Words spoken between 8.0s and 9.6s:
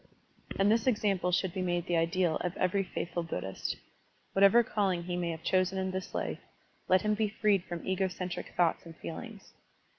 centric thoughts and feelings.